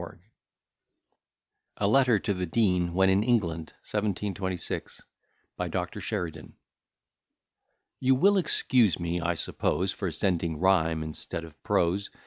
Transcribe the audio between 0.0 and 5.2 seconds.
B._] A LETTER TO THE DEAN WHEN IN ENGLAND. 1726.